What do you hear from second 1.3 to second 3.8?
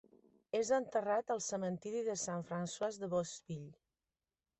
al cementiri de Saint-Francois de Beauceville.